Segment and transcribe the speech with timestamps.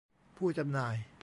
[0.37, 0.95] ผู้จำหน่าย